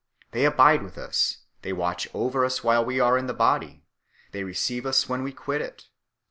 [0.31, 3.85] They abide with us, they watch over us while we are in the body,
[4.31, 5.85] they receive us when we quit it.